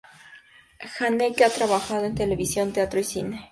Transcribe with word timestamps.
Haneke 0.99 1.43
ha 1.45 1.51
trabajado 1.51 2.05
en 2.05 2.15
televisión‚ 2.15 2.73
teatro 2.73 2.99
y 2.99 3.03
cine. 3.03 3.49